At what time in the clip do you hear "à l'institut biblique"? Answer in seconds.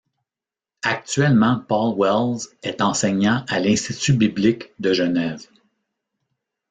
3.47-4.71